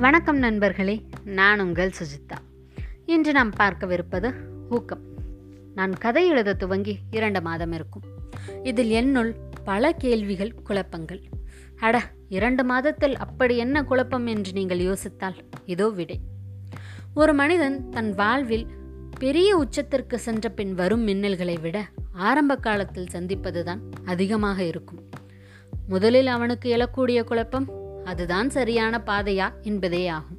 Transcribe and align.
வணக்கம் 0.00 0.38
நண்பர்களே 0.38 1.02
நான் 1.24 1.60
உங்கள் 1.60 1.90
சுஜிதா. 1.90 2.36
இன்று 3.06 3.32
நாம் 3.32 3.50
பார்க்கவிருப்பது 3.58 4.34
ஊக்கம். 4.70 5.00
நான் 5.74 5.92
கதை 5.92 6.28
எழுத 6.28 6.54
துவங்கி 6.54 6.98
இரண்டு 7.10 7.42
மாதம் 7.42 7.72
இருக்கும். 7.72 8.02
இதில் 8.62 8.90
என்னுள் 8.90 9.34
பல 9.64 9.92
கேள்விகள் 9.92 10.54
குழப்பங்கள். 10.54 11.22
அட 11.80 12.02
இரண்டு 12.28 12.64
மாதத்தில் 12.64 13.16
அப்படி 13.16 13.56
என்ன 13.56 13.84
குழப்பம் 13.84 14.26
என்று 14.26 14.52
நீங்கள் 14.52 14.78
யோசித்தால் 14.78 15.34
இதோ 15.64 15.88
விடை. 15.88 16.20
ஒரு 17.14 17.34
மனிதன் 17.34 17.88
தன் 17.88 18.14
வாழ்வில் 18.14 18.66
பெரிய 19.18 19.64
உச்சத்திற்கு 19.64 20.14
சென்ற 20.14 20.48
பின் 20.48 20.74
வரும் 20.74 21.06
மின்னல்களை 21.06 21.60
விட 21.60 21.86
ஆரம்ப 22.12 22.56
காலத்தில் 22.56 23.12
சந்திப்பதுதான் 23.12 23.80
அதிகமாக 24.04 24.64
இருக்கும். 24.64 25.08
முதலில் 25.88 26.26
அவனுக்கு 26.26 26.76
எழக்கூடிய 26.76 27.24
குழப்பம் 27.24 27.83
அதுதான் 28.04 28.50
சரியான 28.50 29.00
பாதையா 29.06 29.48
என்பதே 29.62 30.06
ஆகும். 30.06 30.38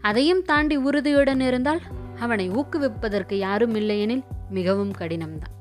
அதையும் 0.00 0.42
தாண்டி 0.42 0.76
உறுதியுடன் 0.76 1.40
இருந்தால் 1.40 1.80
அவனை 2.20 2.50
ஊக்குவிப்பதற்கு 2.50 3.34
யாரும் 3.34 3.74
இல்லையெனில் 3.74 4.24
மிகவும் 4.50 4.92
கடினம்தான். 4.98 5.54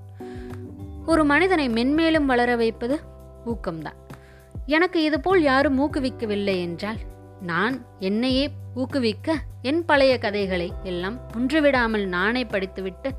ஒரு 1.05 1.23
மனிதனை 1.23 1.70
மென்மேலும் 1.70 2.26
வளர 2.26 2.55
வைப்பது 2.55 3.00
ஊக்கம்தான். 3.45 4.00
எனக்கு 4.66 5.04
இதுபோல் 5.04 5.41
யாரும் 5.41 5.80
ஊக்குவிக்கவில்லை 5.80 6.59
என்றால் 6.62 6.98
நான் 7.42 7.86
என்னையே 8.00 8.50
ஊக்குவிக்க 8.76 9.36
என் 9.62 9.86
பழைய 9.86 10.17
கதைகளை 10.17 10.73
எல்லாம் 10.84 11.20
ஒன்றுவிடாமல் 11.38 12.05
நானே 12.05 12.45
படித்துவிட்டு 12.45 13.12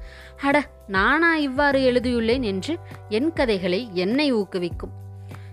அட 0.42 0.70
நானா 0.86 1.36
இவ்வாறு 1.36 1.92
எழுதியுள்ளேன் 1.92 2.42
என்று 2.42 2.78
என் 3.08 3.32
கதைகளை 3.32 3.88
என்னை 3.92 4.34
ஊக்குவிக்கும். 4.34 4.94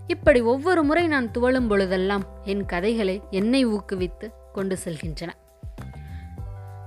இப்படி 0.10 0.42
ஒவ்வொரு 0.42 0.84
முறை 0.84 1.08
நான் 1.08 1.32
துவளும் 1.32 1.68
பொழுதெல்லாம் 1.68 2.24
என் 2.44 2.66
கதைகளை 2.66 3.22
என்னை 3.30 3.68
ஊக்குவித்து 3.68 4.32
கொண்டு 4.54 4.78
செல்கின்றன. 4.86 5.30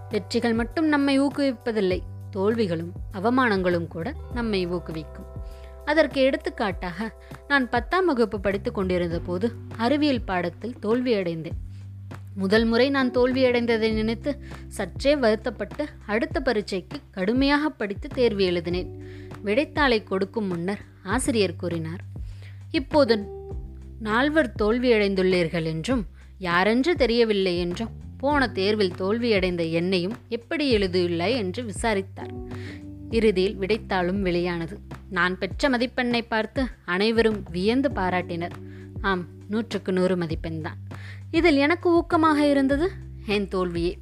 வெற்றிகள் 0.08 0.52
மட்டும் 0.52 0.86
நம்மை 0.86 1.20
ஊக்குவிப்பதில்லை 1.20 1.98
தோல்விகளும் 2.36 2.92
அவமானங்களும் 3.12 3.86
கூட 3.86 4.14
நம்மை 4.34 4.68
ஊக்குவிக்கும். 4.68 5.28
அதற்கு 5.84 6.20
எடுத்துக்காட்டாக 6.20 7.12
நான் 7.48 7.68
பத்தாம் 7.68 8.06
வகுப்பு 8.06 8.40
படித்துக் 8.40 8.74
கொண்டிருந்த 8.74 9.20
போது 9.20 9.52
அறிவியல் 9.76 10.24
பாடத்தில் 10.24 10.76
தோல்வியடைந்தேன். 10.82 11.58
முதல் 12.34 12.64
முறை 12.64 12.90
நான் 12.90 13.10
தோல்வியடைந்ததை 13.10 13.92
நினைத்து 13.92 14.42
சற்றே 14.68 15.16
வருத்தப்பட்டு 15.16 15.88
அடுத்த 16.06 16.40
பரீட்சைக்கு 16.40 16.98
கடுமையாக 17.10 17.68
படித்து 17.68 18.08
தேர்வு 18.08 18.44
எழுதினேன். 18.44 18.90
விடைத்தாளை 19.44 20.04
கொடுக்கும் 20.04 20.46
முன்னர் 20.46 20.80
ஆசிரியர் 21.02 21.56
கூறினார் 21.56 22.10
இப்போது 22.72 23.14
நால்வர் 24.00 24.54
தோல்வியடைந்துள்ளீர்கள் 24.62 25.64
என்றும் 25.64 26.02
யாரென்று 26.38 26.92
தெரியவில்லை 26.96 27.58
என்றும் 27.58 27.92
போன 28.18 28.48
தேர்வில் 28.48 28.98
தோல்வியடைந்த 28.98 29.70
என்னையும் 29.70 30.16
எப்படி 30.28 30.64
எழுதியுள்ளாய் 30.76 31.36
என்று 31.36 31.62
விசாரித்தார். 31.64 32.32
இறுதியில் 33.10 33.58
விடைத்தாளும் 33.58 34.20
வெளியானது 34.20 34.76
நான் 35.10 35.38
பெற்ற 35.38 35.70
மதிப்பெண்ணை 35.70 36.22
பார்த்து 36.28 36.62
அனைவரும் 36.84 37.40
வியந்து 37.50 37.88
பாராட்டினர். 37.88 38.56
ஆம் 39.00 39.24
நூற்றுக்கு 39.48 39.92
நூறு 39.92 40.16
மதிப்பெண்தான் 40.16 40.80
இதில் 41.30 41.56
எனக்கு 41.56 41.88
ஊக்கமாக 41.98 42.38
இருந்தது 42.50 42.88
என் 43.26 43.48
தோல்வியே. 43.48 43.92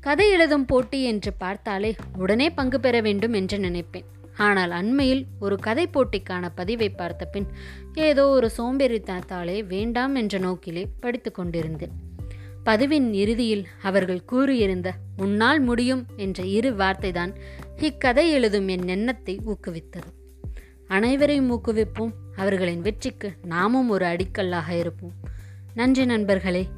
கதை 0.00 0.26
எழுதும் 0.30 0.64
போட்டி 0.64 0.98
என்று 1.04 1.32
பார்த்தாலே 1.32 1.90
உடனே 2.18 2.50
பங்கு 2.50 2.80
பெற 2.80 3.00
வேண்டும் 3.00 3.32
என்று 3.32 3.58
நினைப்பேன். 3.58 4.08
ஆனால் 4.40 4.70
அண்மையில் 4.70 5.24
ஒரு 5.40 5.56
கதை 5.56 5.88
போட்டிக்கான 5.92 6.48
பதிவை 6.54 6.88
பார்த்த 6.88 7.24
பின் 7.24 7.46
ஏதோ 7.94 8.28
ஒரு 8.28 8.50
சோம்பேறித்தனத்தாலே 8.58 9.66
வேண்டாம் 9.66 10.14
என்ற 10.14 10.38
நோக்கிலே 10.38 10.88
படித்து 11.00 11.32
கொண்டிருந்தேன். 11.32 11.94
பதிவின் 12.64 13.12
இறுதியில் 13.12 13.66
அவர்கள் 13.82 14.24
கூறியிருந்த 14.24 14.94
உன்னால் 15.16 15.60
முடியும் 15.60 16.06
என்ற 16.16 16.44
இரு 16.44 16.70
வார்த்தைதான் 16.70 17.34
இக்கதை 17.76 18.30
எழுதும் 18.30 18.68
என் 18.68 18.88
எண்ணத்தை 18.88 19.40
ஊக்குவித்தது. 19.46 20.10
அனைவரையும் 20.88 21.50
ஊக்குவிப்போம். 21.50 22.12
அவர்களின் 22.36 22.80
வெற்றிக்கு 22.80 23.32
நாமும் 23.44 23.88
ஒரு 23.88 24.04
அடிக்கல்லாக 24.04 24.70
இருப்போம். 24.78 25.12
நன்றி 25.74 26.04
நண்பர்களே. 26.04 26.68